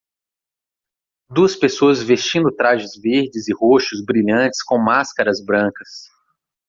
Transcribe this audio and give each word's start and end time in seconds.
Duas 1.29 1.55
pessoas 1.55 2.01
vestindo 2.01 2.51
trajes 2.51 2.99
verdes 2.99 3.47
e 3.47 3.53
roxos 3.53 4.03
brilhantes 4.03 4.63
com 4.63 4.79
máscaras 4.79 5.39
brancas. 5.45 6.07